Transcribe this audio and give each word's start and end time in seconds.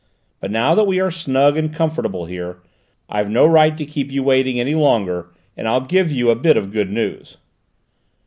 But 0.39 0.49
now 0.49 0.73
that 0.73 0.87
we 0.87 0.99
are 0.99 1.11
snug 1.11 1.55
and 1.57 1.71
comfortable 1.71 2.25
here, 2.25 2.57
I've 3.07 3.29
no 3.29 3.45
right 3.45 3.77
to 3.77 3.85
keep 3.85 4.11
you 4.11 4.23
waiting 4.23 4.59
any 4.59 4.73
longer, 4.73 5.29
and 5.55 5.67
I'll 5.67 5.81
give 5.81 6.11
you 6.11 6.31
a 6.31 6.35
bit 6.35 6.57
of 6.57 6.71
good 6.71 6.89
news." 6.89 7.37